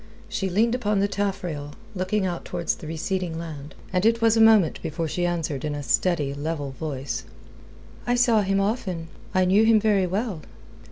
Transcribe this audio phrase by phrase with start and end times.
[0.27, 4.41] She leaned upon the taffrail, looking out towards the receding land, and it was a
[4.41, 7.23] moment before she answered in a steady, level voice:
[8.07, 9.09] "I saw him often.
[9.35, 10.41] I knew him very well."